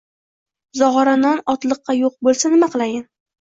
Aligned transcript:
Zog‘ora 0.79 1.13
non 1.25 1.43
otliqqa 1.53 1.97
yo‘q 1.99 2.17
bo‘lsa, 2.29 2.53
nima 2.55 2.73
qilayin? 2.75 3.07